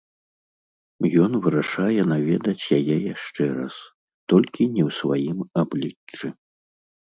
[1.25, 3.75] Ён вырашае наведаць яе яшчэ раз,
[4.35, 6.27] толькі не ў сваім абліччы.